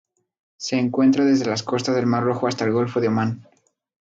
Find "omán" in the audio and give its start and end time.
3.09-3.47